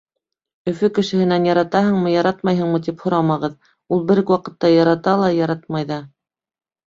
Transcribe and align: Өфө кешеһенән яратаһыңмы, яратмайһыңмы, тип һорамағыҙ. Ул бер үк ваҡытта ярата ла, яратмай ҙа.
Өфө 0.69 0.87
кешеһенән 0.97 1.43
яратаһыңмы, 1.47 2.09
яратмайһыңмы, 2.13 2.79
тип 2.87 3.03
һорамағыҙ. 3.07 3.53
Ул 3.97 4.01
бер 4.13 4.21
үк 4.23 4.33
ваҡытта 4.37 4.71
ярата 4.77 5.13
ла, 5.25 5.31
яратмай 5.41 5.89
ҙа. 5.93 6.01